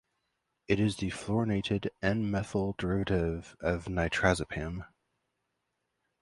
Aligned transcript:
It 0.67 0.79
is 0.79 0.95
the 0.97 1.11
fluorinated 1.11 1.89
"N"-methyl 2.01 2.73
derivative 2.77 3.55
of 3.61 3.85
nitrazepam. 3.85 4.87